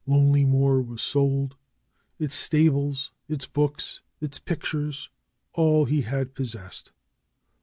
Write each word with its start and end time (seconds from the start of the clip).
Lonelymoor 0.07 0.81
was 0.83 1.03
sold; 1.03 1.55
its 2.17 2.33
stables, 2.33 3.11
its 3.27 3.45
books; 3.45 4.01
its 4.19 4.39
pic 4.39 4.61
tures; 4.63 5.09
all 5.53 5.85
he 5.85 6.01
had 6.01 6.33
possessed. 6.33 6.91